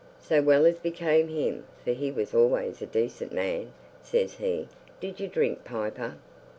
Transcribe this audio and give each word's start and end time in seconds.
So, 0.19 0.37
as 0.39 0.45
well 0.45 0.71
became 0.81 1.27
him, 1.27 1.65
for 1.85 1.91
he 1.91 2.09
was 2.09 2.33
always 2.33 2.81
a 2.81 2.87
decent 2.87 3.31
man, 3.33 3.71
says 4.01 4.37
he, 4.37 4.67
'Did 4.99 5.19
you 5.19 5.27
drink, 5.27 5.63
piper? 5.63 6.15